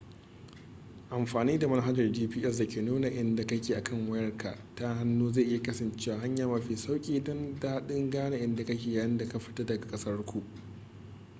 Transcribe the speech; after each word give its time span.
amfani 1.09 1.59
da 1.59 1.67
manhajar 1.67 2.11
gps 2.11 2.57
da 2.57 2.67
ke 2.67 2.81
nuna 2.81 3.07
inda 3.09 3.45
kake 3.47 3.75
a 3.75 3.83
kan 3.83 4.09
wayar 4.09 4.37
ka 4.37 4.57
ta 4.75 4.93
hannu 4.95 5.31
zai 5.33 5.43
iya 5.43 5.61
kasancewa 5.63 6.19
hanya 6.19 6.47
mafi 6.47 6.75
sauki 6.77 7.23
da 7.23 7.33
daɗin 7.59 8.09
gane 8.09 8.37
inda 8.37 8.65
kake 8.65 8.91
yayin 8.91 9.17
da 9.17 9.29
ka 9.29 9.39
fita 9.39 9.65
daga 9.65 9.87
ƙasar 9.87 10.25
ku 10.25 10.43